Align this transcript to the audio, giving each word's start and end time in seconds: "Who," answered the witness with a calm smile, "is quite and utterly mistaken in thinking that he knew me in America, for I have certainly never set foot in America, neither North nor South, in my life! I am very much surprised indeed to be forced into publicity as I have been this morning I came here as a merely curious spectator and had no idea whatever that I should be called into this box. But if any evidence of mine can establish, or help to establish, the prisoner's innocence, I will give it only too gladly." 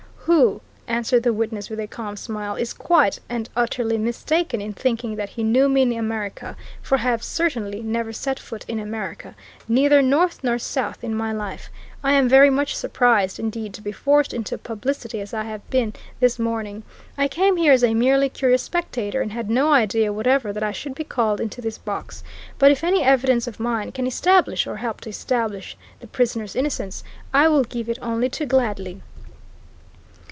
"Who," 0.25 0.61
answered 0.87 1.23
the 1.23 1.33
witness 1.33 1.71
with 1.71 1.79
a 1.79 1.87
calm 1.87 2.15
smile, 2.15 2.55
"is 2.55 2.73
quite 2.75 3.19
and 3.27 3.49
utterly 3.55 3.97
mistaken 3.97 4.61
in 4.61 4.71
thinking 4.71 5.15
that 5.15 5.29
he 5.29 5.43
knew 5.43 5.67
me 5.67 5.81
in 5.81 5.91
America, 5.93 6.55
for 6.79 6.99
I 6.99 7.01
have 7.01 7.23
certainly 7.23 7.81
never 7.81 8.13
set 8.13 8.39
foot 8.39 8.63
in 8.67 8.79
America, 8.79 9.35
neither 9.67 9.99
North 10.03 10.43
nor 10.43 10.59
South, 10.59 11.03
in 11.03 11.15
my 11.15 11.31
life! 11.33 11.69
I 12.03 12.13
am 12.13 12.29
very 12.29 12.51
much 12.51 12.75
surprised 12.75 13.39
indeed 13.39 13.73
to 13.73 13.81
be 13.81 13.91
forced 13.91 14.31
into 14.31 14.59
publicity 14.59 15.21
as 15.21 15.33
I 15.33 15.43
have 15.45 15.67
been 15.71 15.91
this 16.19 16.37
morning 16.37 16.83
I 17.17 17.27
came 17.27 17.57
here 17.57 17.73
as 17.73 17.83
a 17.83 17.95
merely 17.95 18.29
curious 18.29 18.61
spectator 18.61 19.21
and 19.21 19.31
had 19.31 19.49
no 19.49 19.73
idea 19.73 20.13
whatever 20.13 20.53
that 20.53 20.63
I 20.63 20.71
should 20.71 20.93
be 20.93 21.03
called 21.03 21.41
into 21.41 21.61
this 21.61 21.79
box. 21.79 22.23
But 22.59 22.71
if 22.71 22.83
any 22.83 23.03
evidence 23.03 23.47
of 23.47 23.59
mine 23.59 23.91
can 23.91 24.05
establish, 24.05 24.67
or 24.67 24.77
help 24.77 25.01
to 25.01 25.09
establish, 25.09 25.75
the 25.99 26.07
prisoner's 26.07 26.55
innocence, 26.55 27.03
I 27.33 27.47
will 27.47 27.63
give 27.63 27.89
it 27.89 27.97
only 28.03 28.29
too 28.29 28.45
gladly." 28.45 29.01